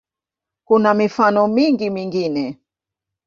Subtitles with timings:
[0.65, 2.59] Kuna mifano mingi mingine.